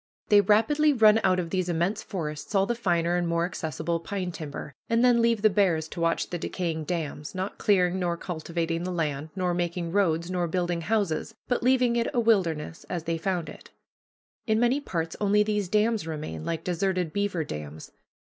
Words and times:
They 0.29 0.41
rapidly 0.41 0.93
run 0.93 1.19
out 1.23 1.39
of 1.39 1.51
these 1.51 1.69
immense 1.69 2.01
forests 2.01 2.55
all 2.55 2.65
the 2.65 2.73
finer 2.73 3.17
and 3.17 3.27
more 3.27 3.45
accessible 3.45 3.99
pine 3.99 4.31
timber, 4.31 4.73
and 4.89 5.05
then 5.05 5.21
leave 5.21 5.43
the 5.43 5.47
bears 5.51 5.87
to 5.89 6.01
watch 6.01 6.31
the 6.31 6.39
decaying 6.39 6.85
dams, 6.85 7.35
not 7.35 7.59
clearing 7.59 7.99
nor 7.99 8.17
cultivating 8.17 8.81
the 8.83 8.89
land, 8.91 9.29
nor 9.35 9.53
making 9.53 9.91
roads, 9.91 10.31
nor 10.31 10.47
building 10.47 10.81
houses, 10.81 11.35
but 11.47 11.61
leaving 11.61 11.95
it 11.97 12.07
a 12.15 12.19
wilderness, 12.19 12.83
as 12.89 13.03
they 13.03 13.19
found 13.19 13.47
it. 13.47 13.69
In 14.47 14.59
many 14.59 14.81
parts 14.81 15.15
only 15.21 15.43
these 15.43 15.69
dams 15.69 16.07
remain, 16.07 16.43
like 16.43 16.63
deserted 16.63 17.13
beaver 17.13 17.43
dams. 17.43 17.91